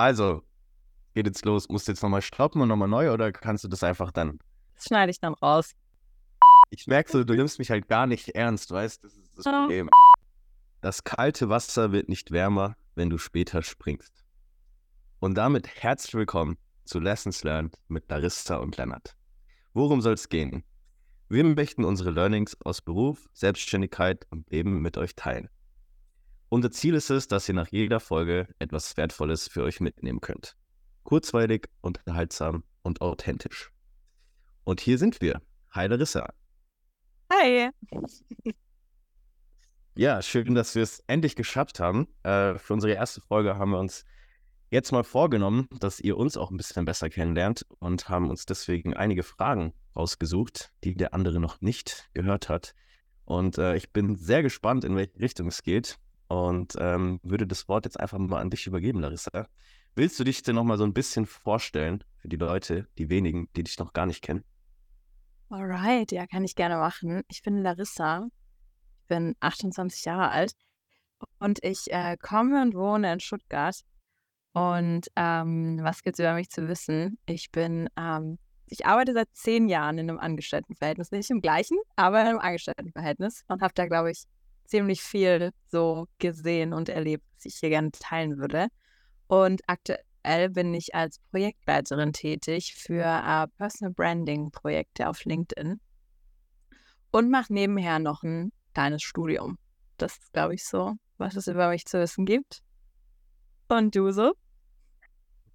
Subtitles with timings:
[0.00, 0.42] Also,
[1.12, 1.68] geht jetzt los.
[1.68, 4.38] Musst du jetzt nochmal stoppen und nochmal neu oder kannst du das einfach dann?
[4.74, 5.74] Das schneide ich dann raus.
[6.70, 9.08] Ich merke so, du nimmst mich halt gar nicht ernst, weißt du?
[9.08, 9.44] Das ist das.
[9.44, 9.90] Problem.
[10.80, 14.24] Das kalte Wasser wird nicht wärmer, wenn du später springst.
[15.18, 16.56] Und damit herzlich willkommen
[16.86, 19.14] zu Lessons Learned mit Larissa und Lennart.
[19.74, 20.64] Worum soll es gehen?
[21.28, 25.50] Wir möchten unsere Learnings aus Beruf, Selbstständigkeit und Leben mit euch teilen.
[26.52, 30.56] Unser Ziel ist es, dass ihr nach jeder Folge etwas Wertvolles für euch mitnehmen könnt.
[31.04, 33.70] Kurzweilig, unterhaltsam und authentisch.
[34.64, 35.40] Und hier sind wir.
[35.70, 36.28] Hi Larissa.
[37.32, 37.70] Hi.
[39.94, 42.08] Ja, schön, dass wir es endlich geschafft haben.
[42.24, 44.04] Äh, für unsere erste Folge haben wir uns
[44.70, 48.94] jetzt mal vorgenommen, dass ihr uns auch ein bisschen besser kennenlernt und haben uns deswegen
[48.94, 52.74] einige Fragen rausgesucht, die der andere noch nicht gehört hat.
[53.24, 57.66] Und äh, ich bin sehr gespannt, in welche Richtung es geht und ähm, würde das
[57.66, 59.48] Wort jetzt einfach mal an dich übergeben, Larissa.
[59.96, 63.48] Willst du dich denn noch mal so ein bisschen vorstellen für die Leute, die wenigen,
[63.56, 64.44] die dich noch gar nicht kennen?
[65.48, 67.22] Alright, ja, kann ich gerne machen.
[67.26, 68.28] Ich bin Larissa.
[69.00, 70.52] Ich bin 28 Jahre alt
[71.40, 73.80] und ich äh, komme und wohne in Stuttgart.
[74.52, 77.18] Und ähm, was gibt es über mich zu wissen?
[77.26, 81.10] Ich bin, ähm, ich arbeite seit zehn Jahren in einem Angestelltenverhältnis.
[81.10, 84.26] Nicht im gleichen, aber in einem Angestelltenverhältnis und habe da, glaube ich,
[84.70, 88.68] ziemlich viel so gesehen und erlebt, was ich hier gerne teilen würde.
[89.26, 95.80] Und aktuell bin ich als Projektleiterin tätig für äh, Personal Branding Projekte auf LinkedIn
[97.10, 99.58] und mache nebenher noch ein kleines Studium.
[99.96, 102.62] Das ist, glaube ich, so, was es über mich zu wissen gibt.
[103.68, 104.32] Und du so?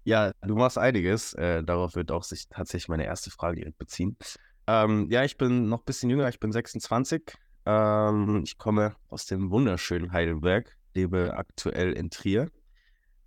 [0.03, 1.33] Ja, du machst einiges.
[1.35, 4.17] Äh, darauf wird auch sich tatsächlich meine erste Frage direkt beziehen.
[4.65, 7.37] Ähm, ja, ich bin noch ein bisschen jünger, ich bin 26.
[7.65, 12.49] Ähm, ich komme aus dem wunderschönen Heidelberg, lebe aktuell in Trier.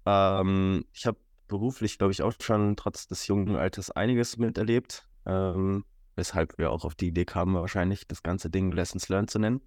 [0.07, 1.19] Ähm, ich habe
[1.49, 5.85] beruflich, glaube ich, auch schon trotz des jungen Alters einiges miterlebt, ähm,
[6.17, 9.61] weshalb wir auch auf die Idee kamen, wahrscheinlich das ganze Ding Lessons Learned zu nennen.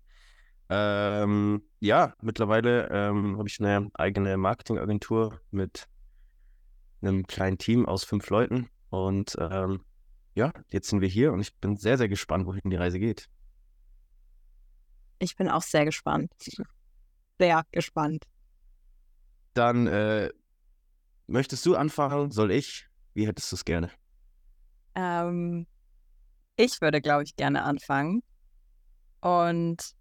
[0.69, 5.87] Ähm, ja, mittlerweile ähm, habe ich eine eigene Marketingagentur mit
[7.01, 8.69] einem kleinen Team aus fünf Leuten.
[8.89, 9.81] Und ähm,
[10.35, 13.29] ja, jetzt sind wir hier und ich bin sehr, sehr gespannt, wohin die Reise geht.
[15.19, 16.31] Ich bin auch sehr gespannt.
[17.39, 18.25] Sehr gespannt.
[19.53, 20.29] Dann äh,
[21.27, 22.31] möchtest du anfangen?
[22.31, 22.87] Soll ich?
[23.13, 23.91] Wie hättest du es gerne?
[24.95, 25.67] Ähm,
[26.55, 28.23] ich würde, glaube ich, gerne anfangen.
[29.21, 29.95] Und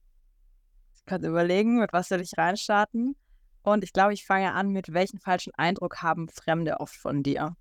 [0.95, 3.17] ich kann überlegen, mit was soll ich reinstarten.
[3.63, 7.57] Und ich glaube, ich fange an mit welchen falschen Eindruck haben Fremde oft von dir?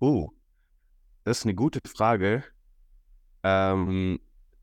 [0.00, 0.30] Oh,
[1.24, 2.44] das ist eine gute Frage.
[3.42, 4.20] Ähm,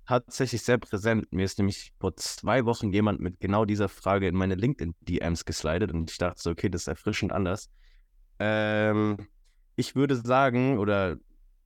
[0.08, 1.32] tatsächlich sehr präsent.
[1.32, 5.92] Mir ist nämlich vor zwei Wochen jemand mit genau dieser Frage in meine LinkedIn-DMs geslidet
[5.92, 7.70] und ich dachte so, okay, das ist erfrischend anders.
[8.40, 9.28] Ähm,
[9.76, 11.18] ich würde sagen, oder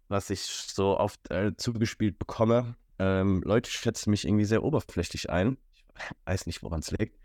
[0.07, 5.57] was ich so oft äh, zugespielt bekomme, ähm, Leute schätzen mich irgendwie sehr oberflächlich ein.
[5.75, 5.85] Ich
[6.25, 7.19] weiß nicht, woran es liegt.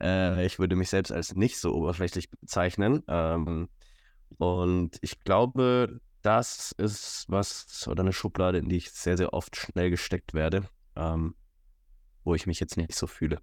[0.00, 3.02] Äh, ich würde mich selbst als nicht so oberflächlich bezeichnen.
[3.08, 3.68] Ähm,
[4.38, 9.56] und ich glaube, das ist was oder eine Schublade, in die ich sehr, sehr oft
[9.56, 11.34] schnell gesteckt werde, ähm,
[12.24, 13.40] wo ich mich jetzt nicht so fühle.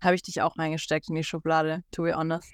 [0.00, 2.52] Habe ich dich auch reingesteckt in die Schublade, to be honest.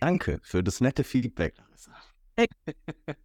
[0.00, 1.92] Danke für das nette Feedback, Larissa.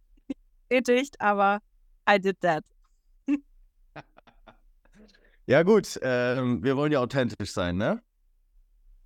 [0.68, 1.60] Bestätigt, aber
[2.08, 2.64] I did that.
[5.46, 8.02] Ja, gut, ähm, wir wollen ja authentisch sein, ne?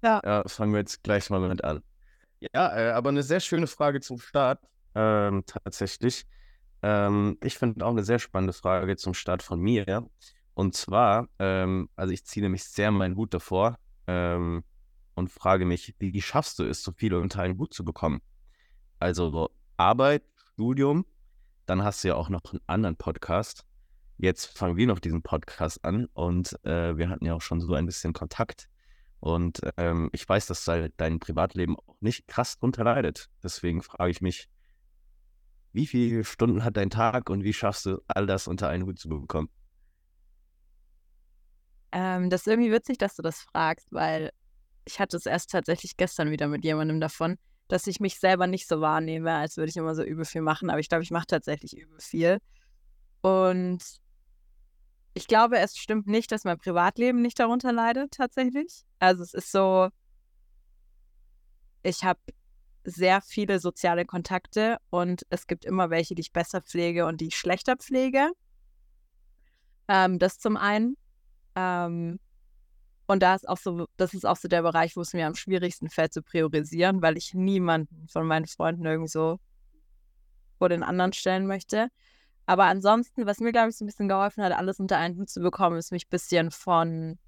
[0.04, 0.20] Ja.
[0.24, 1.82] Ja, fangen wir jetzt gleich mal mit an.
[2.40, 4.60] Ja, äh, aber eine sehr schöne Frage zum Start,
[4.94, 6.26] ähm, tatsächlich.
[6.82, 10.08] Ähm, ich finde auch eine sehr spannende Frage zum Start von mir.
[10.54, 14.64] Und zwar, ähm, also ich ziehe nämlich sehr meinen Hut davor ähm,
[15.14, 18.20] und frage mich, wie, wie schaffst du es, so viele unter einen Hut zu bekommen?
[19.00, 20.22] Also so Arbeit,
[20.52, 21.06] Studium,
[21.66, 23.64] dann hast du ja auch noch einen anderen Podcast.
[24.16, 27.74] Jetzt fangen wir noch diesen Podcast an und äh, wir hatten ja auch schon so
[27.74, 28.68] ein bisschen Kontakt.
[29.20, 30.64] Und ähm, ich weiß, dass
[30.96, 33.28] dein Privatleben auch nicht krass drunter leidet.
[33.42, 34.48] Deswegen frage ich mich,
[35.72, 38.98] wie viele Stunden hat dein Tag und wie schaffst du all das unter einen Hut
[38.98, 39.48] zu bekommen?
[41.92, 44.30] Ähm, das ist irgendwie witzig, dass du das fragst, weil
[44.84, 47.36] ich hatte es erst tatsächlich gestern wieder mit jemandem davon,
[47.68, 50.70] dass ich mich selber nicht so wahrnehme, als würde ich immer so übel viel machen.
[50.70, 52.38] Aber ich glaube, ich mache tatsächlich übel viel.
[53.20, 53.82] Und
[55.18, 58.84] ich glaube, es stimmt nicht, dass mein Privatleben nicht darunter leidet, tatsächlich.
[59.00, 59.88] Also es ist so,
[61.82, 62.20] ich habe
[62.84, 67.26] sehr viele soziale Kontakte und es gibt immer welche, die ich besser pflege und die
[67.28, 68.30] ich schlechter pflege.
[69.88, 70.96] Ähm, das zum einen.
[71.56, 72.20] Ähm,
[73.08, 75.34] Und da ist auch so, das ist auch so der Bereich, wo es mir am
[75.34, 79.40] schwierigsten fällt zu priorisieren, weil ich niemanden von meinen Freunden irgendwie so
[80.58, 81.88] vor den anderen stellen möchte.
[82.48, 85.28] Aber ansonsten, was mir, glaube ich, so ein bisschen geholfen hat, alles unter einen Hut
[85.28, 87.18] zu bekommen, ist mich ein bisschen von,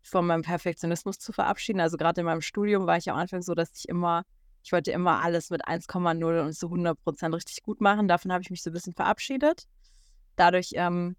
[0.00, 1.78] von meinem Perfektionismus zu verabschieden.
[1.78, 4.24] Also gerade in meinem Studium war ich am Anfang so, dass ich immer,
[4.62, 8.08] ich wollte immer alles mit 1,0 und so 100 Prozent richtig gut machen.
[8.08, 9.64] Davon habe ich mich so ein bisschen verabschiedet.
[10.36, 11.16] Dadurch ähm,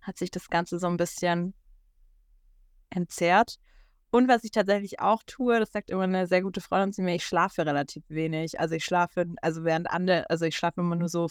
[0.00, 1.54] hat sich das Ganze so ein bisschen
[2.90, 3.60] entzerrt.
[4.10, 7.14] Und was ich tatsächlich auch tue, das sagt immer eine sehr gute Freundin zu mir,
[7.14, 8.58] ich schlafe relativ wenig.
[8.58, 11.28] Also ich schlafe, also während andere, also ich schlafe immer nur so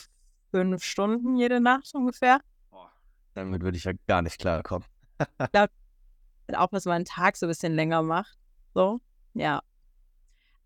[0.52, 2.40] fünf Stunden jede Nacht ungefähr.
[2.70, 2.92] Boah,
[3.34, 4.88] damit würde ich ja gar nicht klarkommen.
[5.40, 5.74] ich glaube,
[6.54, 8.38] auch was meinen Tag so ein bisschen länger macht.
[8.74, 9.00] So,
[9.34, 9.62] ja.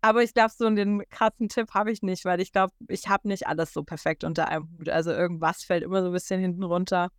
[0.00, 3.28] Aber ich glaube, so einen krassen Tipp habe ich nicht, weil ich glaube, ich habe
[3.28, 4.88] nicht alles so perfekt unter einem Hut.
[4.88, 7.10] Also irgendwas fällt immer so ein bisschen hinten runter.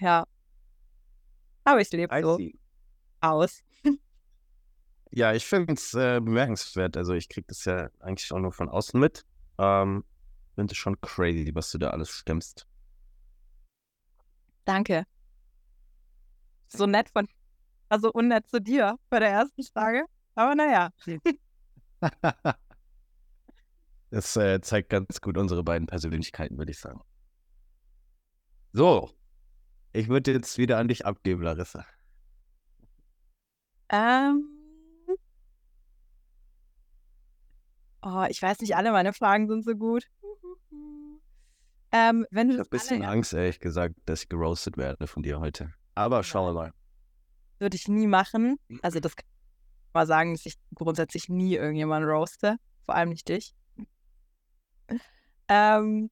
[0.00, 0.26] Ja.
[1.64, 2.38] Aber ich lebe so
[3.20, 3.62] aus.
[5.10, 6.96] ja, ich finde es äh, bemerkenswert.
[6.96, 9.24] Also ich kriege das ja eigentlich auch nur von außen mit.
[9.58, 10.04] Ähm,
[10.54, 12.66] finde es schon crazy, was du da alles stemmst.
[14.64, 15.04] Danke.
[16.68, 17.28] So nett von,
[17.88, 20.04] also unnett zu dir bei der ersten Frage.
[20.34, 20.90] Aber naja.
[24.10, 27.00] das äh, zeigt ganz gut unsere beiden Persönlichkeiten, würde ich sagen.
[28.72, 29.10] So,
[29.92, 31.86] ich würde jetzt wieder an dich abgeben, Larissa.
[33.88, 34.48] Ähm.
[38.02, 40.08] Oh, ich weiß nicht, alle meine Fragen sind so gut.
[41.96, 45.22] Ähm, wenn du ich habe ein bisschen Angst, ehrlich gesagt, dass ich geroastet werde von
[45.22, 45.72] dir heute.
[45.94, 46.72] Aber schauen wir mal.
[47.60, 48.56] Würde ich nie machen.
[48.82, 52.56] Also das kann ich mal sagen, dass ich grundsätzlich nie irgendjemanden roaste.
[52.84, 53.54] Vor allem nicht dich.
[55.46, 56.10] Ähm,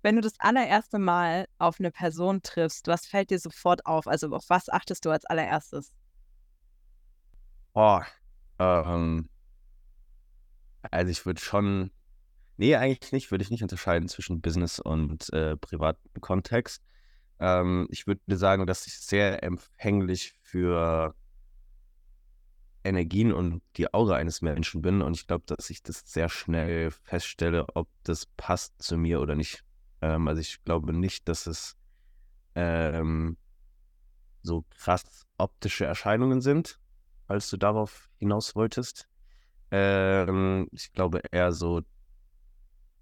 [0.00, 4.06] wenn du das allererste Mal auf eine Person triffst, was fällt dir sofort auf?
[4.06, 5.92] Also auf was achtest du als allererstes?
[7.74, 8.06] Boah,
[8.58, 9.28] ähm,
[10.90, 11.90] also ich würde schon,
[12.58, 16.82] nee, eigentlich nicht, würde ich nicht unterscheiden zwischen Business und äh, privaten Kontext.
[17.40, 21.14] Ähm, ich würde sagen, dass ich sehr empfänglich für
[22.84, 26.90] Energien und die Aura eines Menschen bin und ich glaube, dass ich das sehr schnell
[26.90, 29.64] feststelle, ob das passt zu mir oder nicht.
[30.00, 31.76] Ähm, also ich glaube nicht, dass es
[32.54, 33.36] ähm,
[34.42, 36.80] so krass optische Erscheinungen sind,
[37.26, 39.08] als du darauf hinaus wolltest.
[39.70, 41.82] Ähm, ich glaube eher so,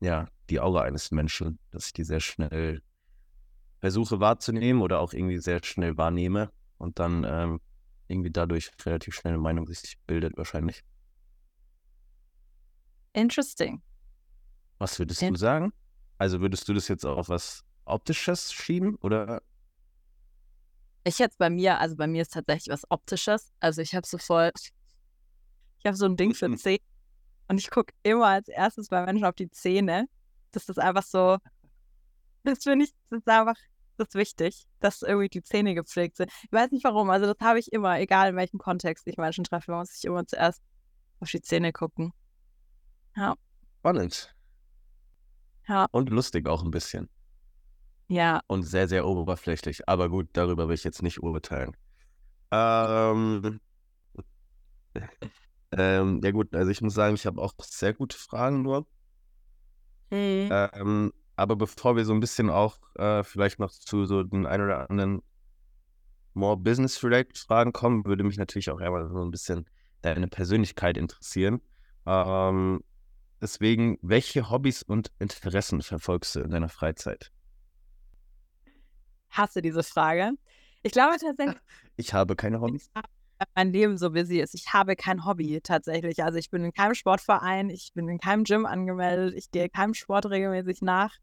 [0.00, 2.82] ja, die Aura eines Menschen, dass ich die sehr schnell
[3.80, 7.60] versuche wahrzunehmen oder auch irgendwie sehr schnell wahrnehme und dann ähm,
[8.08, 10.82] irgendwie dadurch relativ schnell eine Meinung sich bildet, wahrscheinlich.
[13.12, 13.82] Interesting.
[14.78, 15.72] Was würdest In du sagen?
[16.18, 19.42] Also würdest du das jetzt auf was Optisches schieben oder?
[21.04, 23.52] Ich jetzt bei mir, also bei mir ist tatsächlich was Optisches.
[23.60, 24.50] Also ich habe so voll,
[25.78, 26.80] ich habe so ein Ding für Zähne
[27.48, 30.08] und ich gucke immer als erstes bei Menschen auf die Zähne.
[30.52, 31.38] Das ist einfach so,
[32.44, 33.56] das finde ich, das ist einfach,
[33.96, 36.30] das ist wichtig, dass irgendwie die Zähne gepflegt sind.
[36.42, 39.44] Ich weiß nicht warum, also das habe ich immer, egal in welchem Kontext ich Menschen
[39.44, 40.62] treffe, muss ich immer zuerst
[41.20, 42.12] auf die Zähne gucken.
[43.16, 43.34] Ja.
[43.78, 44.34] Spannend.
[45.68, 45.86] Ja.
[45.90, 47.08] Und lustig auch ein bisschen.
[48.08, 48.40] Ja.
[48.46, 49.88] Und sehr, sehr oberflächlich.
[49.88, 51.76] Aber gut, darüber will ich jetzt nicht urteilen.
[52.52, 53.60] Ähm,
[55.72, 58.86] ähm, ja gut, also ich muss sagen, ich habe auch sehr gute Fragen nur.
[60.10, 60.48] Mhm.
[60.50, 64.60] Ähm, aber bevor wir so ein bisschen auch äh, vielleicht noch zu so den ein
[64.60, 65.22] oder anderen
[66.34, 69.66] more business-related Fragen kommen, würde mich natürlich auch einmal so ein bisschen
[70.02, 71.60] deine Persönlichkeit interessieren.
[72.06, 72.82] Ähm,
[73.40, 77.30] Deswegen, welche Hobbys und Interessen verfolgst du in deiner Freizeit?
[79.30, 80.32] Hasse diese Frage.
[80.82, 81.56] Ich glaube tatsächlich.
[81.98, 82.90] Ich habe keine Hobbys.
[83.54, 84.54] Mein Leben so busy ist.
[84.54, 86.22] Ich habe kein Hobby tatsächlich.
[86.24, 89.94] Also ich bin in keinem Sportverein, ich bin in keinem Gym angemeldet, ich gehe keinem
[89.94, 91.14] Sport regelmäßig nach.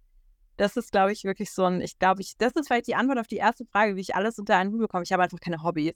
[0.58, 3.18] Das ist, glaube ich, wirklich so ein, ich glaube, ich, das ist vielleicht die Antwort
[3.18, 5.04] auf die erste Frage, wie ich alles unter einen Hut bekomme.
[5.04, 5.96] Ich habe einfach keine Hobbys.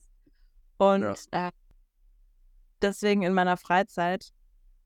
[0.77, 1.47] Und ja.
[1.47, 1.51] äh,
[2.81, 4.31] deswegen in meiner Freizeit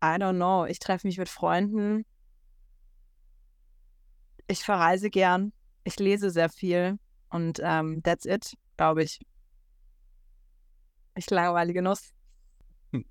[0.03, 0.65] I don't know.
[0.65, 2.05] Ich treffe mich mit Freunden.
[4.47, 5.53] Ich verreise gern.
[5.83, 6.97] Ich lese sehr viel.
[7.29, 9.19] Und ähm, that's it, glaube ich.
[11.21, 12.13] Ich langweilige Nuss.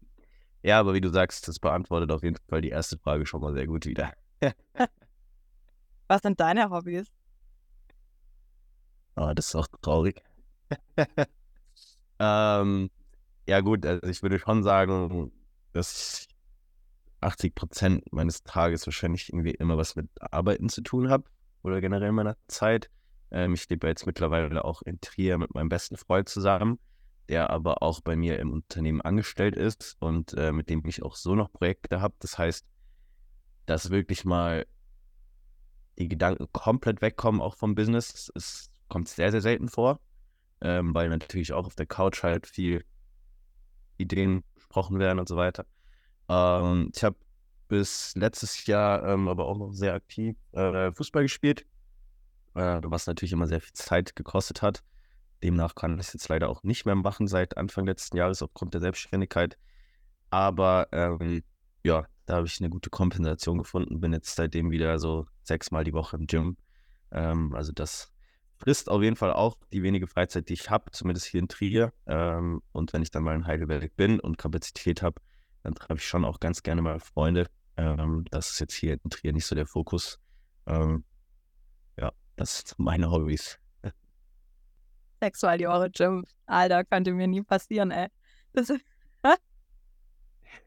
[0.62, 3.54] Ja, aber wie du sagst, das beantwortet auf jeden Fall die erste Frage schon mal
[3.54, 4.12] sehr gut wieder.
[6.08, 7.06] Was sind deine Hobbys?
[9.16, 10.22] Oh, das ist auch traurig.
[12.18, 12.90] ähm,
[13.48, 15.32] ja, gut, also ich würde schon sagen,
[15.72, 16.28] dass
[17.20, 21.24] 80 Prozent meines Tages wahrscheinlich irgendwie immer was mit Arbeiten zu tun habe
[21.62, 22.90] oder generell meiner Zeit.
[23.30, 26.78] Ähm, ich lebe jetzt mittlerweile auch in Trier mit meinem besten Freund zusammen,
[27.30, 31.14] der aber auch bei mir im Unternehmen angestellt ist und äh, mit dem ich auch
[31.14, 32.14] so noch Projekte habe.
[32.18, 32.66] Das heißt,
[33.66, 34.66] dass wirklich mal
[35.96, 38.32] die Gedanken komplett wegkommen, auch vom Business.
[38.34, 40.00] Es kommt sehr, sehr selten vor,
[40.60, 42.84] ähm, weil natürlich auch auf der Couch halt viel
[43.96, 45.66] Ideen besprochen werden und so weiter.
[46.28, 47.16] Ähm, ich habe
[47.68, 51.64] bis letztes Jahr ähm, aber auch noch sehr aktiv äh, Fußball gespielt,
[52.56, 54.82] äh, was natürlich immer sehr viel Zeit gekostet hat.
[55.42, 58.74] Demnach kann ich es jetzt leider auch nicht mehr machen seit Anfang letzten Jahres aufgrund
[58.74, 59.58] der Selbstständigkeit.
[60.30, 61.42] Aber ähm,
[61.82, 64.00] ja, da habe ich eine gute Kompensation gefunden.
[64.00, 66.56] Bin jetzt seitdem wieder so sechsmal die Woche im Gym.
[67.10, 68.12] Ähm, also das
[68.56, 71.92] frisst auf jeden Fall auch die wenige Freizeit, die ich habe, zumindest hier in Trier.
[72.06, 75.20] Ähm, und wenn ich dann mal in Heidelberg bin und Kapazität habe,
[75.62, 77.46] dann treffe ich schon auch ganz gerne mal Freunde.
[77.76, 80.18] Ähm, das ist jetzt hier in Trier nicht so der Fokus.
[80.66, 81.04] Ähm,
[81.98, 83.59] ja, das sind meine Hobbys.
[85.20, 86.24] Sexualjahre Gym.
[86.46, 88.08] Alter, könnte mir nie passieren, ey.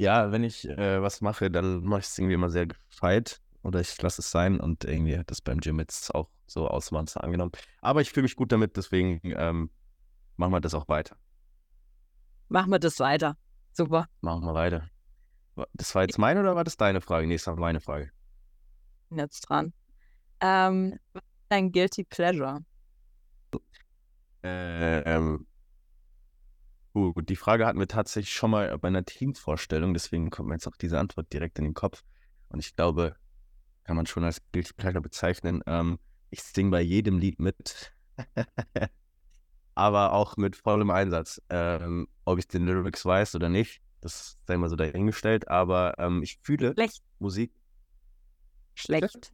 [0.01, 3.81] Ja, wenn ich äh, was mache, dann mache ich es irgendwie immer sehr gefeit oder
[3.81, 7.51] ich lasse es sein und irgendwie hat das beim Gym jetzt auch so Ausmaße angenommen.
[7.81, 9.69] Aber ich fühle mich gut damit, deswegen ähm,
[10.37, 11.17] machen wir das auch weiter.
[12.47, 13.35] Machen wir das weiter.
[13.73, 14.07] Super.
[14.21, 14.89] Machen wir weiter.
[15.73, 17.27] Das war jetzt meine oder war das deine Frage?
[17.27, 18.09] Nee, das war meine Frage.
[19.09, 19.73] Jetzt dran.
[20.39, 22.61] Ähm, was ist dein Guilty Pleasure?
[24.43, 25.45] Äh, ähm,
[26.93, 30.67] gut, die Frage hatten wir tatsächlich schon mal bei einer Teamvorstellung, deswegen kommt mir jetzt
[30.67, 32.03] auch diese Antwort direkt in den Kopf.
[32.49, 33.15] Und ich glaube,
[33.83, 35.61] kann man schon als Guilty Pleasure bezeichnen.
[35.65, 37.93] Ähm, ich singe bei jedem Lied mit.
[39.75, 41.41] aber auch mit vollem Einsatz.
[41.49, 46.21] Ähm, ob ich den Lyrics weiß oder nicht, das sei mal so dahingestellt, aber ähm,
[46.21, 47.01] ich fühle Schlecht.
[47.19, 47.51] Musik.
[48.75, 49.33] Schlecht.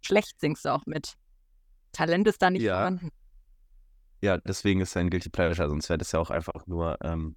[0.00, 1.16] Schlecht singst du auch mit.
[1.92, 2.76] Talent ist da nicht Ja.
[2.78, 3.10] vorhanden.
[4.20, 7.36] Ja, deswegen ist es ein Guilty Pleasure, sonst wäre das ja auch einfach nur ähm,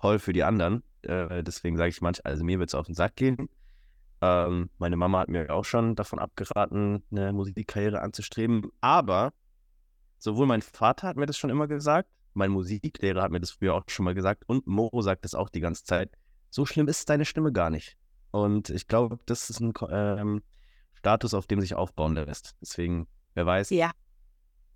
[0.00, 0.82] toll für die anderen.
[1.02, 3.48] Äh, deswegen sage ich manchmal, also mir wird es auf den Sack gehen.
[4.22, 8.70] Ähm, meine Mama hat mir auch schon davon abgeraten, eine Musikkarriere anzustreben.
[8.80, 9.32] Aber
[10.18, 13.74] sowohl mein Vater hat mir das schon immer gesagt, mein Musiklehrer hat mir das früher
[13.74, 16.10] auch schon mal gesagt und Mo sagt das auch die ganze Zeit.
[16.50, 17.96] So schlimm ist deine Stimme gar nicht.
[18.30, 20.42] Und ich glaube, das ist ein ähm,
[20.94, 22.56] Status, auf dem sich aufbauen lässt.
[22.60, 23.70] Deswegen, wer weiß.
[23.70, 23.92] Ja.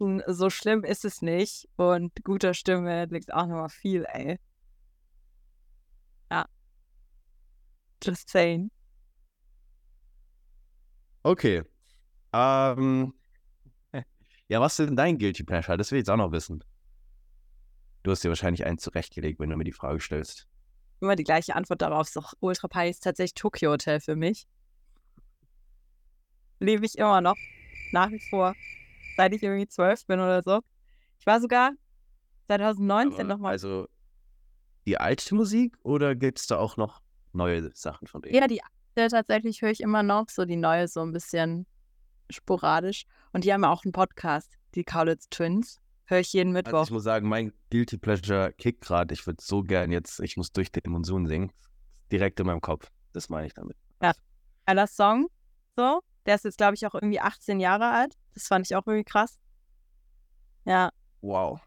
[0.00, 1.68] Und So schlimm ist es nicht.
[1.76, 4.38] Und guter Stimme liegt auch nochmal viel, ey.
[6.30, 6.46] Ja.
[8.02, 8.70] Just saying.
[11.22, 11.64] Okay.
[12.32, 13.12] Ähm,
[14.48, 15.76] ja, was ist denn dein Guilty Pleasure?
[15.76, 16.64] Das will ich jetzt auch noch wissen.
[18.02, 20.48] Du hast dir wahrscheinlich einen zurechtgelegt, wenn du mir die Frage stellst.
[21.02, 22.96] Immer die gleiche Antwort darauf ist doch ultra peinlich.
[22.96, 24.46] Ist tatsächlich Tokyo Hotel für mich.
[26.58, 27.36] Lebe ich immer noch.
[27.92, 28.54] Nach wie vor.
[29.20, 30.60] Seit ich irgendwie zwölf bin oder so.
[31.18, 31.72] Ich war sogar
[32.46, 33.52] 2019 Aber, nochmal.
[33.52, 33.86] Also
[34.86, 38.34] die alte Musik oder gibt es da auch noch neue Sachen von denen?
[38.34, 40.30] Ja, die alte tatsächlich höre ich immer noch.
[40.30, 41.66] So die neue so ein bisschen
[42.30, 43.04] sporadisch.
[43.32, 45.80] Und die haben ja auch einen Podcast, die Kaulitz Twins.
[46.06, 46.84] Höre ich jeden Also Mittwoch.
[46.84, 49.12] ich muss sagen, mein Guilty Pleasure kickt gerade.
[49.12, 51.52] Ich würde so gern jetzt, ich muss durch den Monsun singen.
[52.10, 52.90] Direkt in meinem Kopf.
[53.12, 53.76] Das meine ich damit.
[54.66, 55.28] Geiler Song.
[55.76, 56.00] So.
[56.26, 58.14] Der ist jetzt, glaube ich, auch irgendwie 18 Jahre alt.
[58.34, 59.38] Das fand ich auch irgendwie krass.
[60.64, 60.90] Ja,
[61.22, 61.60] Wow.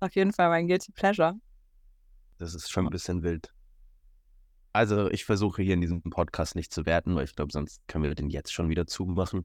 [0.00, 1.34] auf jeden Fall mein Guilty Pleasure.
[2.38, 3.52] Das ist schon ein bisschen wild.
[4.72, 8.04] Also ich versuche hier in diesem Podcast nicht zu werten, weil ich glaube, sonst können
[8.04, 9.44] wir den jetzt schon wieder zumachen.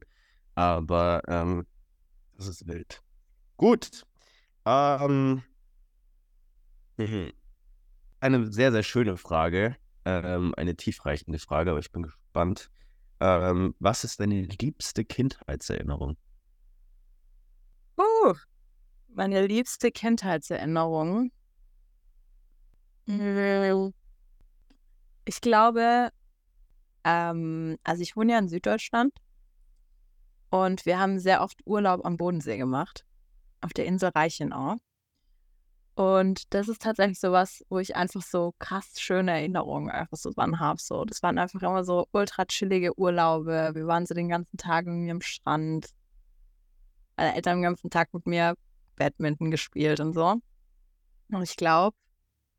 [0.56, 1.66] Aber ähm,
[2.36, 3.00] das ist wild.
[3.56, 4.04] Gut.
[4.66, 5.42] Ähm,
[6.96, 7.32] mhm.
[8.20, 9.76] eine sehr, sehr schöne Frage.
[10.04, 12.70] Ähm, eine tiefreichende Frage, aber ich bin gespannt.
[13.20, 16.16] Ähm, was ist deine liebste Kindheitserinnerung?
[17.98, 18.34] Uh,
[19.08, 21.30] meine liebste Kindheitserinnerung.
[23.06, 23.92] Mm,
[25.26, 26.10] Ich glaube,
[27.04, 29.12] ähm, also ich wohne ja in Süddeutschland
[30.50, 33.04] und wir haben sehr oft Urlaub am Bodensee gemacht,
[33.60, 34.76] auf der Insel Reichenau.
[36.00, 40.30] Und das ist tatsächlich so was, wo ich einfach so krass schöne Erinnerungen einfach so
[40.30, 40.80] dran habe.
[40.80, 43.72] So, das waren einfach immer so ultra chillige Urlaube.
[43.74, 45.90] Wir waren so den ganzen Tag irgendwie am Strand.
[47.18, 48.54] Meine Eltern haben den ganzen Tag mit mir
[48.96, 50.40] Badminton gespielt und so.
[51.32, 51.94] Und ich glaube,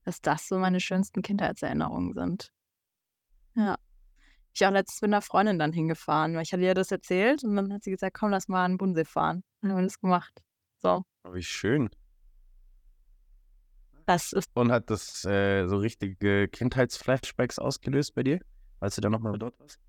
[0.06, 2.52] dass das so meine schönsten Kindheitserinnerungen sind.
[3.56, 3.76] Ja.
[4.54, 7.56] Ich auch letztens mit einer Freundin dann hingefahren, weil ich hatte ihr das erzählt und
[7.56, 9.38] dann hat sie gesagt, komm, lass mal an den Bodensee fahren.
[9.62, 10.44] Und dann haben wir das gemacht.
[10.78, 11.90] So, Oh, Wie schön.
[14.12, 18.40] Das ist Und hat das äh, so richtige Kindheitsflashbacks ausgelöst bei dir,
[18.80, 19.80] als du da nochmal dort warst?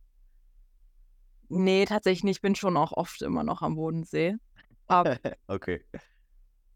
[1.49, 2.37] nee, tatsächlich nicht.
[2.37, 4.37] Ich bin schon auch oft immer noch am Bodensee.
[4.87, 5.17] Aber
[5.49, 5.85] okay.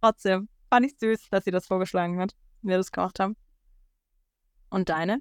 [0.00, 3.36] trotzdem fand ich süß, dass sie das vorgeschlagen hat, wir das gemacht haben.
[4.70, 5.20] Und deine?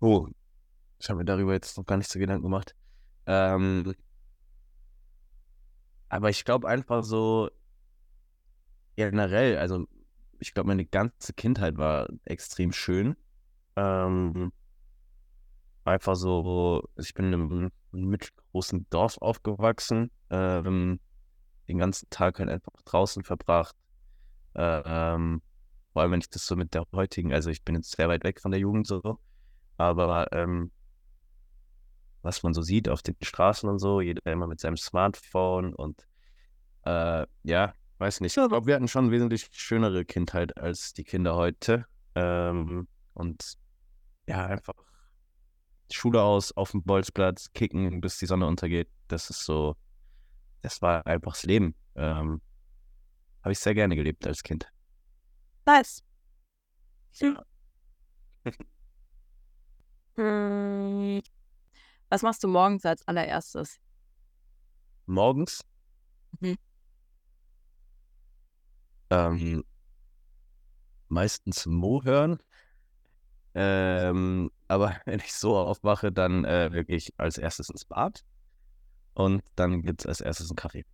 [0.00, 0.28] Oh,
[0.98, 2.74] ich habe mir darüber jetzt noch gar nicht so Gedanken gemacht.
[3.26, 3.94] Ähm,
[6.08, 7.50] aber ich glaube einfach so
[8.96, 9.86] generell, also
[10.38, 13.16] ich glaube, meine ganze Kindheit war extrem schön.
[13.76, 14.52] Ähm,
[15.84, 21.00] einfach so, ich bin in einem mittelgroßen Dorf aufgewachsen, ähm,
[21.68, 23.76] den ganzen Tag halt einfach draußen verbracht.
[24.54, 25.42] Äh, ähm,
[25.92, 28.24] vor allem, wenn ich das so mit der heutigen, also ich bin jetzt sehr weit
[28.24, 29.18] weg von der Jugend so,
[29.76, 30.70] aber ähm,
[32.22, 36.06] was man so sieht auf den Straßen und so, jeder immer mit seinem Smartphone und
[36.84, 38.36] äh, ja, weiß nicht.
[38.36, 41.86] Ich glaube, wir hatten schon eine wesentlich schönere Kindheit als die Kinder heute.
[42.14, 43.54] Ähm, und
[44.26, 44.74] ja, einfach
[45.90, 48.88] Schule aus, auf dem Bolzplatz, kicken, bis die Sonne untergeht.
[49.08, 49.76] Das ist so,
[50.62, 51.74] das war einfach das Leben.
[51.94, 52.40] Ähm,
[53.42, 54.68] Habe ich sehr gerne gelebt als Kind.
[55.64, 56.02] Nice.
[57.14, 57.42] Ja.
[60.16, 61.22] Hm.
[62.08, 63.78] Was machst du morgens als allererstes?
[65.06, 65.64] Morgens?
[66.40, 66.56] Mhm.
[69.10, 69.64] Ähm,
[71.08, 72.38] meistens Mo hören.
[73.54, 78.24] Ähm, aber wenn ich so aufwache, dann äh, wirklich als erstes ins Bad.
[79.14, 80.84] Und dann gibt es als erstes einen Kaffee.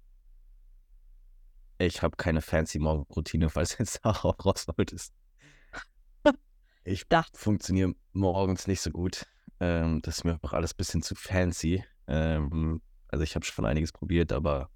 [1.79, 5.13] Ich habe keine fancy Morgenroutine, falls du jetzt darauf raus wolltest.
[6.85, 7.39] Ich Dachte.
[7.39, 9.27] funktioniere morgens nicht so gut.
[9.61, 11.85] Ähm, das ist mir auch alles ein bisschen zu fancy.
[12.09, 14.69] Ähm, also ich habe schon einiges probiert, aber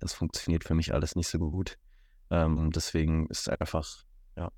[0.00, 1.78] das funktioniert für mich alles nicht so gut.
[2.32, 4.04] Ähm, deswegen ist einfach,
[4.36, 4.50] ja,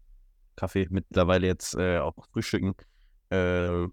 [0.54, 2.76] Kaffee mittlerweile jetzt äh, auch Frühstücken.
[3.30, 3.86] Äh,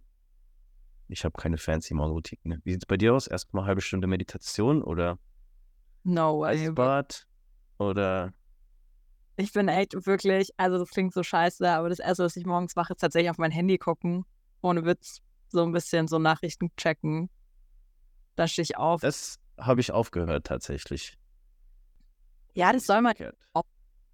[1.07, 2.61] ich habe keine fancy Morgenroutine.
[2.63, 3.25] Wie sieht es bei dir aus?
[3.25, 5.17] Erstmal eine halbe Stunde Meditation oder
[6.03, 6.43] No.
[6.45, 7.25] Eisbad?
[7.79, 8.33] Oder
[9.35, 12.75] Ich bin echt wirklich, also das klingt so scheiße, aber das erste, was ich morgens
[12.75, 14.25] mache, ist tatsächlich auf mein Handy gucken.
[14.61, 15.21] Ohne Witz.
[15.49, 17.31] So ein bisschen so Nachrichten checken.
[18.35, 19.01] Da stehe ich auf.
[19.01, 21.17] das habe ich aufgehört tatsächlich.
[22.53, 23.37] Ja, das soll man, Verkehrt.
[23.53, 23.65] aber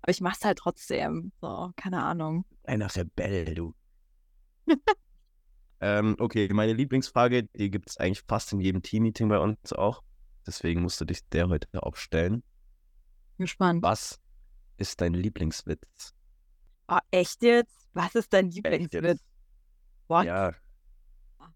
[0.08, 1.32] ich mach's halt trotzdem.
[1.41, 2.45] So, keine Ahnung.
[2.63, 3.73] Einer Rebell, du.
[5.82, 10.04] ähm, okay, meine Lieblingsfrage, die gibt es eigentlich fast in jedem Team-Meeting bei uns auch.
[10.45, 12.43] Deswegen musst du dich der heute auch stellen.
[13.38, 13.84] Gespannt.
[13.84, 14.19] Was
[14.78, 16.13] ist dein Lieblingswitz?
[16.88, 17.88] Oh, echt jetzt?
[17.93, 19.19] Was ist dein Lieblingswitz?
[20.08, 20.26] What?
[20.26, 20.54] Ja.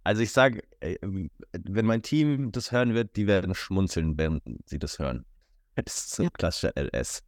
[0.04, 0.64] Also ich sage,
[1.52, 5.26] wenn mein Team das hören wird, die werden schmunzeln, wenn sie das hören.
[5.76, 6.30] Das ist ein Ja.
[6.32, 7.24] klassischer LS.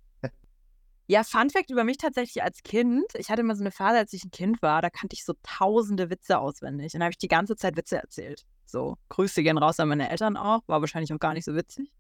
[1.08, 3.06] Ja, Fun Fact über mich tatsächlich als Kind.
[3.16, 5.34] Ich hatte immer so eine Phase, als ich ein Kind war, da kannte ich so
[5.44, 6.94] tausende Witze auswendig.
[6.94, 8.46] Und da habe ich die ganze Zeit Witze erzählt.
[8.66, 10.62] So, Grüße gehen raus an meine Eltern auch.
[10.68, 11.92] War wahrscheinlich auch gar nicht so witzig.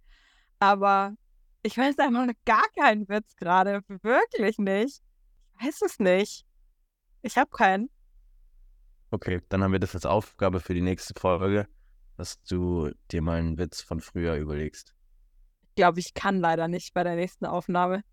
[0.60, 1.16] Aber
[1.64, 3.82] ich weiß einfach noch gar keinen Witz gerade.
[3.88, 5.02] Wirklich nicht.
[5.60, 6.46] Ich weiß es nicht.
[7.24, 7.90] Ich habe keinen.
[9.12, 11.68] Okay, dann haben wir das als Aufgabe für die nächste Folge,
[12.16, 14.93] dass du dir mal einen Witz von früher überlegst.
[15.74, 18.04] Ich glaube, ich kann leider nicht bei der nächsten Aufnahme.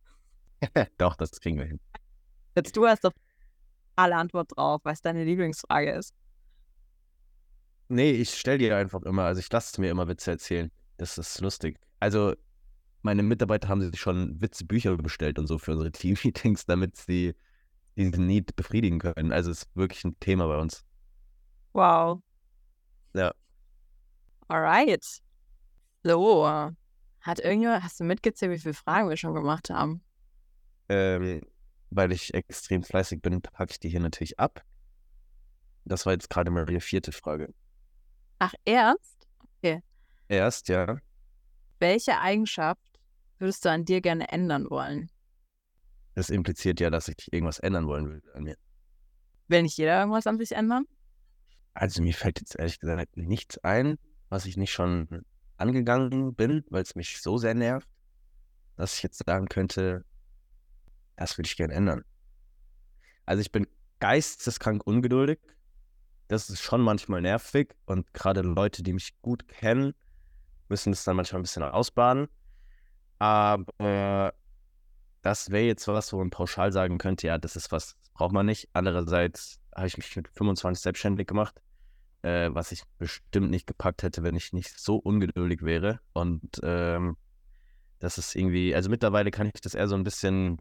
[0.97, 1.79] Doch, das kriegen wir hin.
[2.57, 3.13] Jetzt du hast doch
[3.97, 6.15] alle Antwort drauf, was deine Lieblingsfrage ist.
[7.89, 10.71] Nee, ich stell dir einfach immer, also ich lasse mir immer Witze erzählen.
[10.97, 11.79] Das ist lustig.
[11.99, 12.35] Also,
[13.03, 17.35] meine Mitarbeiter haben sich schon Witzebücher bestellt und so für unsere Team-Meetings, damit sie
[17.97, 19.33] diesen Need befriedigen können.
[19.33, 20.83] Also, es ist wirklich ein Thema bei uns.
[21.75, 22.23] Wow.
[23.13, 23.35] Ja.
[24.49, 25.05] Alright.
[26.05, 26.73] So.
[27.21, 30.03] Hat irgendjemand, hast du mitgezählt, wie viele Fragen wir schon gemacht haben?
[30.89, 31.43] Ähm,
[31.91, 34.65] weil ich extrem fleißig bin, packe ich die hier natürlich ab.
[35.85, 37.53] Das war jetzt gerade mal die vierte Frage.
[38.39, 39.21] Ach, ernst?
[40.31, 40.97] Erst, ja.
[41.81, 42.81] Welche Eigenschaft
[43.39, 45.11] würdest du an dir gerne ändern wollen?
[46.15, 48.57] Das impliziert ja, dass ich irgendwas ändern wollen will an mir.
[49.49, 50.85] Will nicht jeder irgendwas an sich ändern?
[51.75, 55.25] Also mir fällt jetzt ehrlich gesagt nichts ein, was ich nicht schon
[55.61, 57.89] angegangen bin, weil es mich so sehr nervt,
[58.77, 60.05] dass ich jetzt sagen könnte,
[61.17, 62.05] das würde ich gerne ändern.
[63.27, 63.67] Also ich bin
[64.01, 65.39] geisteskrank ungeduldig.
[66.29, 69.95] Das ist schon manchmal nervig und gerade Leute, die mich gut kennen,
[70.69, 72.29] müssen das dann manchmal ein bisschen ausbaden.
[73.19, 74.33] Aber
[75.23, 78.33] das wäre jetzt was, wo man pauschal sagen könnte, ja, das ist was, das braucht
[78.33, 78.69] man nicht.
[78.73, 81.61] Andererseits habe ich mich mit 25 selbstständig gemacht,
[82.23, 86.01] äh, was ich bestimmt nicht gepackt hätte, wenn ich nicht so ungeduldig wäre.
[86.13, 87.17] Und ähm,
[87.99, 90.61] das ist irgendwie, also mittlerweile kann ich das eher so ein bisschen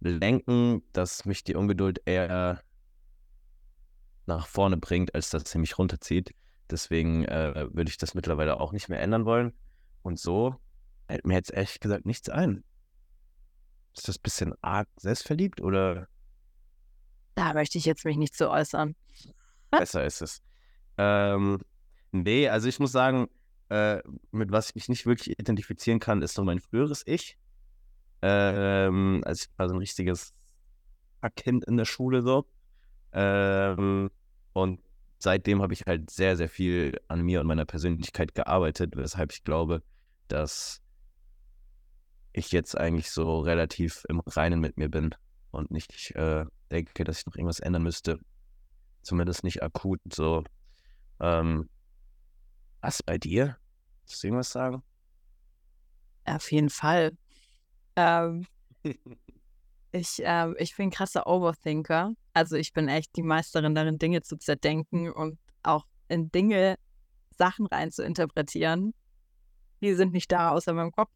[0.00, 2.62] lenken, dass mich die Ungeduld eher
[4.26, 6.34] nach vorne bringt, als dass sie mich runterzieht.
[6.68, 9.52] deswegen äh, würde ich das mittlerweile auch nicht mehr ändern wollen.
[10.02, 10.56] Und so
[11.06, 12.64] fällt mir jetzt ehrlich gesagt nichts ein.
[13.96, 16.08] Ist das ein bisschen arg selbstverliebt oder
[17.34, 18.96] Da möchte ich jetzt mich nicht zu äußern.
[19.70, 20.42] besser ist es?
[20.98, 21.58] Ähm,
[22.12, 23.28] nee, also ich muss sagen,
[23.68, 27.36] äh, mit was ich mich nicht wirklich identifizieren kann, ist so mein früheres Ich.
[28.22, 30.32] Ähm, also ich war so ein richtiges
[31.34, 32.46] Kind in der Schule so.
[33.12, 34.10] Ähm,
[34.52, 34.80] und
[35.18, 39.42] seitdem habe ich halt sehr, sehr viel an mir und meiner Persönlichkeit gearbeitet, weshalb ich
[39.44, 39.82] glaube,
[40.28, 40.80] dass
[42.32, 45.14] ich jetzt eigentlich so relativ im Reinen mit mir bin
[45.50, 48.18] und nicht äh, denke, dass ich noch irgendwas ändern müsste.
[49.02, 50.44] Zumindest nicht akut so.
[51.20, 51.68] Ähm,
[52.80, 53.56] was bei dir?
[54.06, 54.82] Willst du irgendwas sagen?
[56.24, 57.16] Auf jeden Fall.
[57.96, 58.46] Ähm,
[59.92, 62.12] ich, ähm, ich bin ein krasser Overthinker.
[62.34, 66.76] Also ich bin echt die Meisterin darin, Dinge zu zerdenken und auch in Dinge
[67.36, 68.94] Sachen rein zu interpretieren.
[69.80, 71.10] Die sind nicht da, außer in meinem Kopf.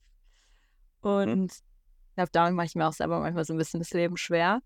[1.00, 4.16] Und ich glaube, damit mache ich mir auch selber manchmal so ein bisschen das Leben
[4.16, 4.60] schwer.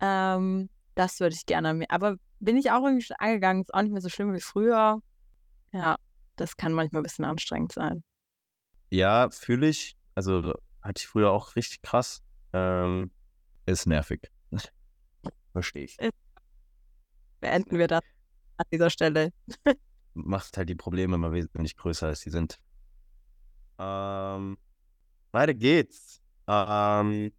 [0.00, 1.90] Ähm, das würde ich gerne mehr.
[1.90, 5.02] Aber bin ich auch irgendwie schon angegangen, ist auch nicht mehr so schlimm wie früher.
[5.72, 5.96] Ja,
[6.36, 8.02] das kann manchmal ein bisschen anstrengend sein.
[8.90, 9.96] Ja, fühle ich.
[10.14, 12.22] Also hatte ich früher auch richtig krass.
[12.52, 13.10] Ähm,
[13.66, 14.30] ist nervig.
[15.52, 15.98] Verstehe ich.
[17.40, 18.02] Beenden wir das
[18.56, 19.32] an dieser Stelle.
[20.14, 22.58] Macht halt die Probleme immer wesentlich größer, als sie sind.
[23.78, 24.58] Ähm,
[25.30, 26.20] weiter geht's.
[26.48, 27.32] Ähm,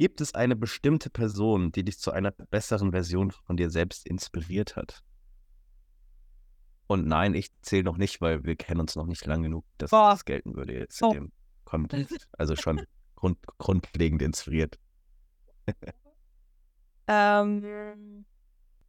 [0.00, 4.74] gibt es eine bestimmte Person, die dich zu einer besseren Version von dir selbst inspiriert
[4.74, 5.02] hat?
[6.86, 9.90] Und nein, ich zähle noch nicht, weil wir kennen uns noch nicht lang genug, dass
[9.90, 10.12] Boah.
[10.12, 11.08] das gelten würde jetzt Oh.
[11.08, 11.32] in dem
[11.66, 12.26] Kontext.
[12.32, 12.82] Also schon
[13.14, 14.78] grund, grundlegend inspiriert.
[17.06, 18.24] Ähm,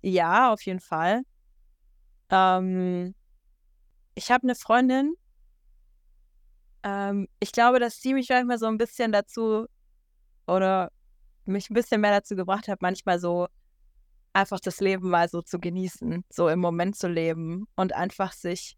[0.02, 1.24] ja, auf jeden Fall.
[2.30, 3.14] Ähm,
[4.16, 5.16] ich habe eine Freundin.
[6.84, 9.68] Ähm, ich glaube, dass sie mich manchmal so ein bisschen dazu
[10.48, 10.90] oder
[11.46, 13.48] mich ein bisschen mehr dazu gebracht hat, manchmal so
[14.34, 18.78] einfach das Leben mal so zu genießen, so im Moment zu leben und einfach sich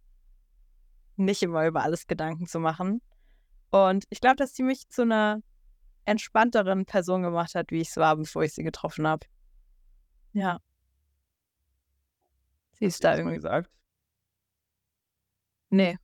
[1.15, 3.01] nicht immer über alles Gedanken zu machen.
[3.69, 5.41] Und ich glaube, dass sie mich zu einer
[6.05, 9.25] entspannteren Person gemacht hat, wie ich es war, bevor ich sie getroffen habe.
[10.33, 10.59] Ja.
[12.73, 13.35] Sie ist da irgendwie.
[13.35, 13.69] gesagt?
[15.69, 15.97] Nee.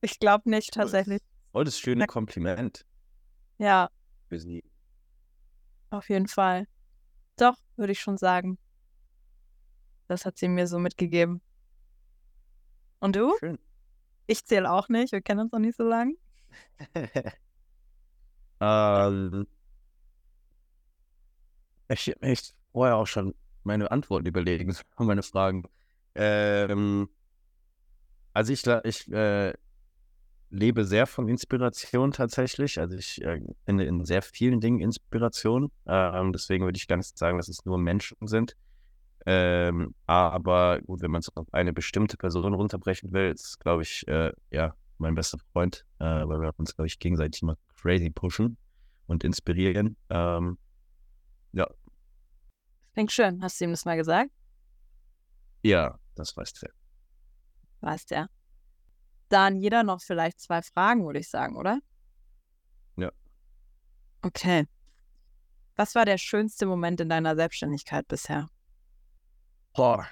[0.00, 1.20] Ich glaube nicht, tatsächlich.
[1.52, 2.84] Voll das schöne Kompliment
[3.58, 3.90] Ja,
[4.28, 4.64] für sie.
[5.92, 6.66] Auf jeden Fall.
[7.36, 8.58] Doch, würde ich schon sagen.
[10.08, 11.40] Das hat sie mir so mitgegeben.
[13.00, 13.36] Und du?
[13.38, 13.58] Schön.
[14.26, 15.12] Ich zähle auch nicht.
[15.12, 16.14] Wir kennen uns noch nicht so lange.
[18.60, 19.46] ähm,
[21.88, 25.64] ich habe echt vorher auch schon meine Antworten überlegen, meine Fragen.
[26.14, 27.08] Ähm,
[28.32, 29.54] also ich, ich äh,
[30.52, 32.78] lebe sehr von Inspiration tatsächlich.
[32.78, 35.72] Also ich äh, finde in sehr vielen Dingen Inspiration.
[35.86, 38.56] Ähm, deswegen würde ich gar nicht sagen, dass es nur Menschen sind.
[39.24, 44.06] Ähm, aber gut, wenn man es auf eine bestimmte Person runterbrechen will, ist, glaube ich,
[44.08, 48.56] äh, ja, mein bester Freund, äh, weil wir uns, glaube ich, gegenseitig immer crazy pushen
[49.06, 49.96] und inspirieren.
[50.10, 50.58] Ähm,
[52.94, 53.42] Klingt schön.
[53.42, 54.30] Hast du ihm das mal gesagt?
[55.62, 56.66] ja, das weißt du.
[57.80, 58.10] Weißt
[59.32, 61.80] Dann jeder noch vielleicht zwei Fragen, würde ich sagen, oder?
[62.96, 63.10] Ja.
[64.20, 64.66] Okay.
[65.74, 68.50] Was war der schönste Moment in deiner Selbstständigkeit bisher?
[69.72, 70.06] Boah.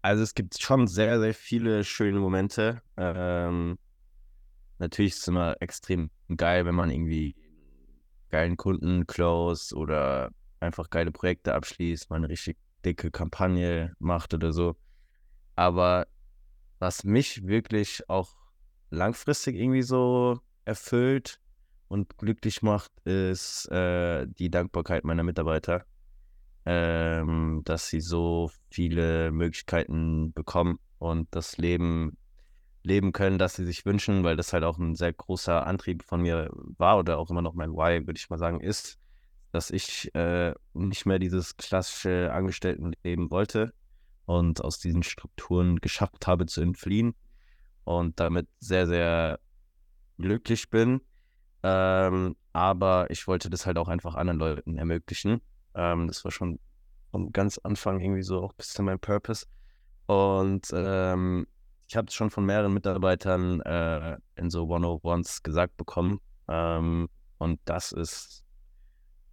[0.00, 2.80] Also es gibt schon sehr, sehr viele schöne Momente.
[2.96, 3.78] Ähm,
[4.78, 7.36] natürlich ist es immer extrem geil, wenn man irgendwie
[8.30, 14.54] geilen Kunden close oder einfach geile Projekte abschließt, mal eine richtig dicke Kampagne macht oder
[14.54, 14.76] so.
[15.56, 16.06] Aber
[16.78, 18.34] was mich wirklich auch
[18.90, 21.40] langfristig irgendwie so erfüllt
[21.88, 25.84] und glücklich macht, ist äh, die Dankbarkeit meiner Mitarbeiter.
[26.66, 32.18] Ähm, dass sie so viele Möglichkeiten bekommen und das Leben
[32.82, 36.20] leben können, das sie sich wünschen, weil das halt auch ein sehr großer Antrieb von
[36.20, 38.98] mir war oder auch immer noch mein Why, würde ich mal sagen, ist,
[39.50, 43.72] dass ich äh, nicht mehr dieses klassische Angestelltenleben wollte
[44.28, 47.14] und aus diesen Strukturen geschafft habe zu entfliehen
[47.84, 49.40] und damit sehr, sehr
[50.18, 51.00] glücklich bin.
[51.62, 55.40] Ähm, aber ich wollte das halt auch einfach anderen Leuten ermöglichen.
[55.74, 56.60] Ähm, das war schon
[57.10, 59.46] vom ganz Anfang irgendwie so auch ein bisschen mein Purpose.
[60.04, 61.46] Und ähm,
[61.88, 66.20] ich habe es schon von mehreren Mitarbeitern äh, in so One-on-Ones gesagt bekommen.
[66.48, 68.44] Ähm, und das ist,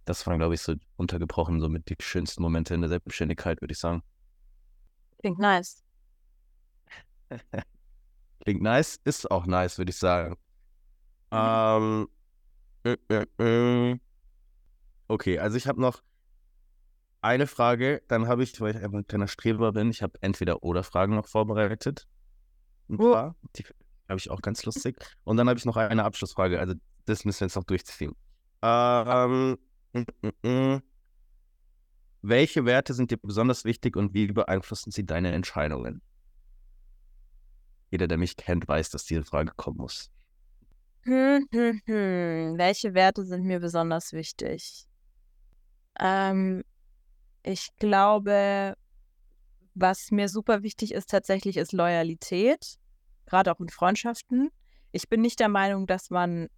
[0.06, 3.72] das waren, glaube ich, so untergebrochen, so mit die schönsten Momente in der Selbstständigkeit, würde
[3.72, 4.02] ich sagen.
[5.26, 5.82] Klingt nice.
[8.44, 10.36] Klingt nice, ist auch nice, würde ich sagen.
[11.32, 12.06] Ähm,
[12.84, 13.98] äh, äh, äh.
[15.08, 16.00] Okay, also ich habe noch
[17.22, 20.62] eine Frage, dann habe ich, weil ich einfach ein kleiner Streber bin, ich habe entweder
[20.62, 22.06] oder Fragen noch vorbereitet.
[22.88, 23.10] Ein Oh.
[23.10, 23.64] paar, die
[24.08, 24.96] habe ich auch ganz lustig.
[25.24, 26.74] Und dann habe ich noch eine Abschlussfrage, also
[27.06, 28.14] das müssen wir jetzt noch durchziehen.
[28.62, 29.58] Ähm,
[29.92, 30.82] mm, mm, mm.
[32.28, 36.02] Welche Werte sind dir besonders wichtig und wie beeinflussen sie deine Entscheidungen?
[37.90, 40.10] Jeder, der mich kennt, weiß, dass diese Frage kommen muss.
[41.02, 42.58] Hm, hm, hm.
[42.58, 44.86] Welche Werte sind mir besonders wichtig?
[46.00, 46.64] Ähm,
[47.44, 48.74] ich glaube,
[49.74, 52.76] was mir super wichtig ist tatsächlich, ist Loyalität,
[53.26, 54.50] gerade auch in Freundschaften.
[54.90, 56.48] Ich bin nicht der Meinung, dass man,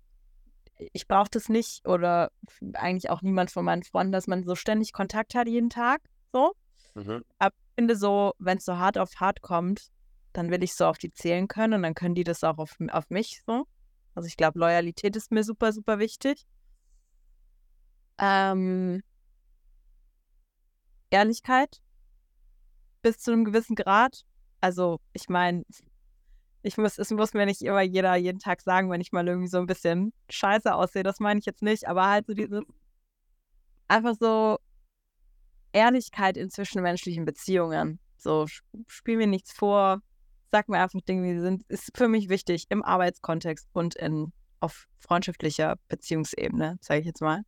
[0.92, 2.30] ich brauche das nicht oder
[2.74, 6.00] eigentlich auch niemand von meinen Freunden, dass man so ständig Kontakt hat jeden Tag.
[6.32, 6.52] So.
[7.38, 9.88] Aber ich finde so, wenn es so hart auf hart kommt,
[10.32, 12.76] dann will ich so auf die zählen können und dann können die das auch auf,
[12.90, 13.66] auf mich so.
[14.14, 16.44] Also ich glaube, Loyalität ist mir super, super wichtig.
[18.18, 19.02] Ähm,
[21.10, 21.80] Ehrlichkeit
[23.02, 24.24] bis zu einem gewissen Grad.
[24.60, 25.64] Also ich meine,
[26.62, 29.48] ich muss, es muss mir nicht immer jeder jeden Tag sagen, wenn ich mal irgendwie
[29.48, 31.02] so ein bisschen scheiße aussehe.
[31.02, 32.62] Das meine ich jetzt nicht, aber halt so dieses
[33.88, 34.58] einfach so
[35.72, 38.00] Ehrlichkeit in zwischenmenschlichen Beziehungen.
[38.16, 40.02] So, sp- spiel mir nichts vor,
[40.50, 41.62] sag mir einfach Dinge, wie sie sind.
[41.68, 47.42] Ist für mich wichtig im Arbeitskontext und in, auf freundschaftlicher Beziehungsebene, sage ich jetzt mal.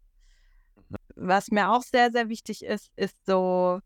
[1.17, 3.81] Was mir auch sehr, sehr wichtig ist, ist so,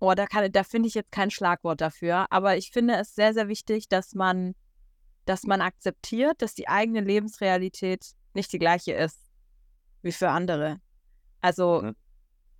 [0.00, 3.32] oh, da, kann, da finde ich jetzt kein Schlagwort dafür, aber ich finde es sehr,
[3.34, 4.54] sehr wichtig, dass man,
[5.26, 9.18] dass man akzeptiert, dass die eigene Lebensrealität nicht die gleiche ist
[10.02, 10.80] wie für andere.
[11.40, 11.96] Also Mhm.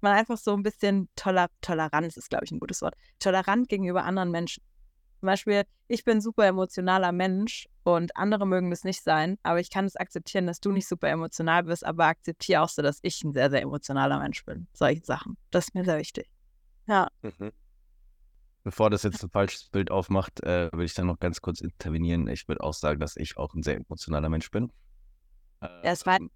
[0.03, 2.95] man einfach so ein bisschen toler Toleranz ist, glaube ich, ein gutes Wort.
[3.19, 4.63] Tolerant gegenüber anderen Menschen.
[5.21, 9.61] Zum Beispiel, ich bin ein super emotionaler Mensch und andere mögen das nicht sein, aber
[9.61, 13.01] ich kann es akzeptieren, dass du nicht super emotional bist, aber akzeptiere auch so, dass
[13.03, 14.67] ich ein sehr, sehr emotionaler Mensch bin.
[14.73, 15.37] Solche Sachen.
[15.51, 16.31] Das ist mir sehr wichtig.
[16.91, 17.09] Ja.
[17.23, 17.53] Mhm.
[18.65, 22.27] Bevor das jetzt ein falsches Bild aufmacht, äh, würde ich dann noch ganz kurz intervenieren.
[22.29, 24.71] Ich würde auch sagen, dass ich auch ein sehr emotionaler Mensch bin.
[25.63, 26.31] Ja, es war Ähm,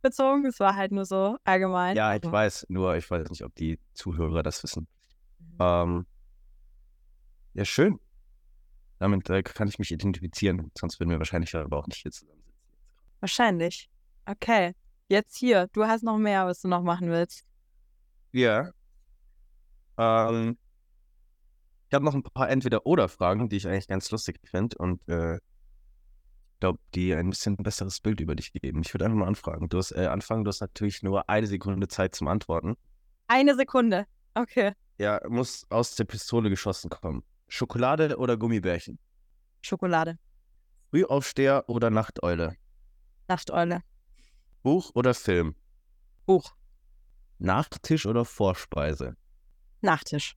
[0.00, 1.96] bezogen, es war halt nur so allgemein.
[1.96, 4.86] ja, ich weiß, nur ich weiß nicht, ob die Zuhörer das wissen.
[5.38, 5.56] Mhm.
[5.58, 6.06] Ähm,
[7.54, 7.98] ja, schön.
[8.98, 10.70] Damit äh, kann ich mich identifizieren.
[10.78, 12.54] Sonst würden wir wahrscheinlich aber auch nicht hier zusammensitzen.
[13.20, 13.90] Wahrscheinlich.
[14.26, 14.74] Okay.
[15.08, 15.66] Jetzt hier.
[15.72, 17.44] Du hast noch mehr, was du noch machen willst.
[18.32, 18.70] Ja.
[19.98, 20.56] Ähm,
[21.88, 26.60] ich habe noch ein paar Entweder-Oder-Fragen, die ich eigentlich ganz lustig finde und äh, ich
[26.60, 28.82] glaube, die ein bisschen ein besseres Bild über dich geben.
[28.84, 29.68] Ich würde einfach mal anfragen.
[29.68, 32.76] Du hast äh, anfangen, du hast natürlich nur eine Sekunde Zeit zum Antworten.
[33.28, 34.06] Eine Sekunde.
[34.34, 34.72] Okay.
[34.98, 37.22] Ja, muss aus der Pistole geschossen kommen.
[37.46, 38.98] Schokolade oder Gummibärchen?
[39.62, 40.18] Schokolade.
[40.90, 42.56] Frühaufsteher oder Nachteule?
[43.28, 43.82] Nachteule.
[44.62, 45.54] Buch oder Film?
[46.26, 46.54] Buch.
[47.38, 49.16] Nachtisch oder Vorspeise?
[49.80, 50.36] Nachtisch.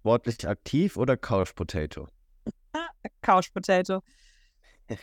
[0.00, 2.08] Sportlich aktiv oder Couch Potato?
[3.22, 4.02] Couch Potato.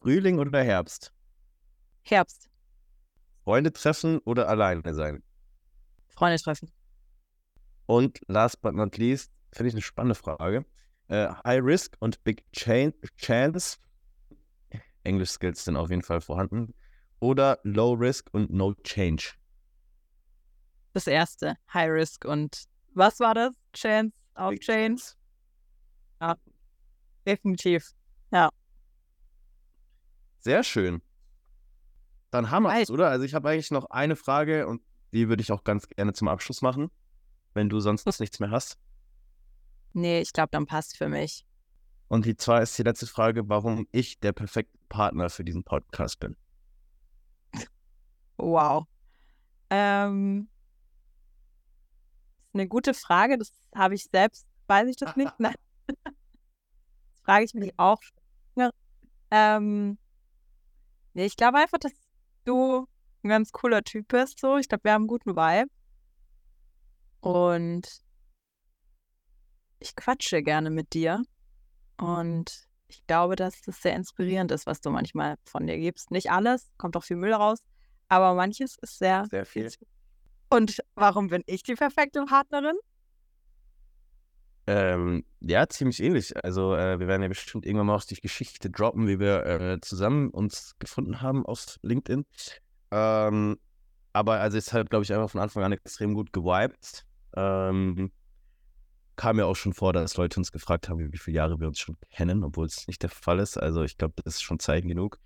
[0.00, 1.12] Frühling oder Herbst?
[2.02, 2.48] Herbst.
[3.44, 5.22] Freunde treffen oder alleine sein?
[6.08, 6.70] Freunde treffen.
[7.86, 10.64] Und last but not least, finde ich eine spannende Frage.
[11.08, 13.78] Äh, High Risk und Big Chan Chance.
[15.04, 16.74] Englisch-Skills sind auf jeden Fall vorhanden.
[17.20, 19.34] Oder Low Risk und No Change.
[20.92, 21.56] Das erste.
[21.72, 23.54] High Risk und was war das?
[23.74, 25.02] Chance auf Big Change?
[27.26, 27.92] Definitiv.
[28.30, 28.50] Ja.
[30.40, 31.02] Sehr schön.
[32.30, 33.08] Dann haben wir es, oder?
[33.08, 36.28] Also ich habe eigentlich noch eine Frage und die würde ich auch ganz gerne zum
[36.28, 36.90] Abschluss machen,
[37.54, 38.78] wenn du sonst nichts mehr hast.
[39.92, 41.44] Nee, ich glaube, dann passt für mich.
[42.08, 46.18] Und die zwar ist die letzte Frage, warum ich der perfekte Partner für diesen Podcast
[46.18, 46.36] bin.
[48.38, 48.86] Wow.
[49.70, 50.48] Ähm,
[52.52, 53.38] eine gute Frage.
[53.38, 55.32] Das habe ich selbst, weiß ich das nicht.
[55.38, 55.54] Nein.
[55.86, 56.14] Das
[57.24, 58.00] frage ich mich auch.
[59.34, 59.96] Ähm,
[61.14, 61.92] nee, ich glaube einfach, dass
[62.44, 62.86] du
[63.24, 64.38] ein ganz cooler Typ bist.
[64.38, 65.70] So, ich glaube, wir haben einen guten Vibe.
[67.20, 68.02] Und
[69.78, 71.22] ich quatsche gerne mit dir.
[71.96, 76.10] Und ich glaube, dass das sehr inspirierend ist, was du manchmal von dir gibst.
[76.10, 77.60] Nicht alles, kommt auch viel Müll raus,
[78.08, 79.24] aber manches ist sehr.
[79.30, 79.70] Sehr viel.
[80.52, 82.76] Und warum bin ich die perfekte Partnerin?
[84.66, 86.44] Ähm, ja, ziemlich ähnlich.
[86.44, 89.80] Also äh, wir werden ja bestimmt irgendwann mal auf die Geschichte droppen, wie wir äh,
[89.80, 92.26] zusammen uns gefunden haben auf LinkedIn.
[92.90, 93.58] Ähm,
[94.12, 97.06] aber also es hat, glaube ich, einfach von Anfang an extrem gut gewiped.
[97.34, 98.12] Ähm,
[99.16, 101.78] kam ja auch schon vor, dass Leute uns gefragt haben, wie viele Jahre wir uns
[101.78, 103.56] schon kennen, obwohl es nicht der Fall ist.
[103.56, 105.18] Also ich glaube, das ist schon Zeichen genug.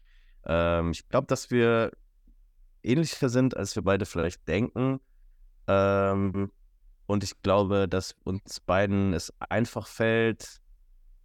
[0.44, 1.90] Ähm, ich glaube, dass wir
[2.84, 5.00] ähnlicher sind, als wir beide vielleicht denken.
[5.68, 6.50] Ähm,
[7.06, 10.60] und ich glaube, dass uns beiden es einfach fällt,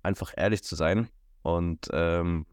[0.03, 1.09] einfach ehrlich zu sein.
[1.41, 2.45] Und ähm,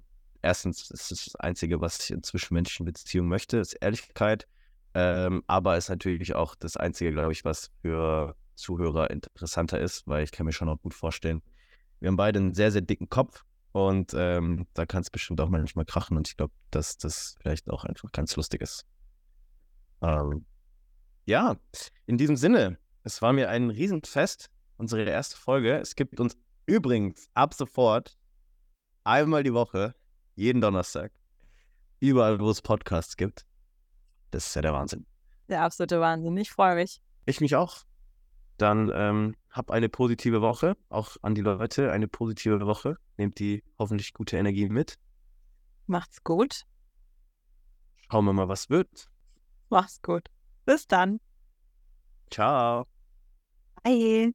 [0.42, 4.46] erstens ist das Einzige, was ich in zwischenmenschlichen Beziehungen möchte, ist Ehrlichkeit.
[4.94, 10.24] Ähm, aber ist natürlich auch das Einzige, glaube ich, was für Zuhörer interessanter ist, weil
[10.24, 11.42] ich kann mir schon auch gut vorstellen,
[12.00, 15.48] wir haben beide einen sehr, sehr dicken Kopf und ähm, da kann es bestimmt auch
[15.48, 18.86] manchmal krachen und ich glaube, dass das vielleicht auch einfach ganz lustig ist.
[20.00, 20.44] Ähm,
[21.28, 21.58] ja,
[22.06, 25.76] in diesem Sinne, es war mir ein Riesenfest, unsere erste Folge.
[25.76, 28.18] Es gibt uns übrigens ab sofort
[29.04, 29.94] einmal die Woche,
[30.36, 31.12] jeden Donnerstag,
[32.00, 33.44] überall, wo es Podcasts gibt.
[34.30, 35.04] Das ist ja der Wahnsinn.
[35.48, 36.34] Der absolute Wahnsinn.
[36.38, 37.02] Ich freue mich.
[37.26, 37.84] Ich mich auch.
[38.56, 40.78] Dann ähm, hab eine positive Woche.
[40.88, 42.96] Auch an die Leute eine positive Woche.
[43.18, 44.98] Nehmt die hoffentlich gute Energie mit.
[45.86, 46.62] Macht's gut.
[48.10, 49.10] Schauen wir mal, was wird.
[49.68, 50.30] Mach's gut.
[50.68, 51.18] Bis dann.
[52.30, 52.86] Ciao.
[53.84, 54.32] Bye.